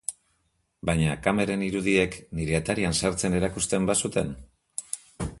[0.89, 4.33] Baina kameren irudiek nire atarian sartzen erakusten bazuten?